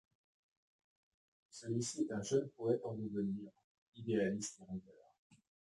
[1.51, 3.51] Celui-ci est un jeune poète en devenir,
[3.95, 5.15] idéaliste et rêveur.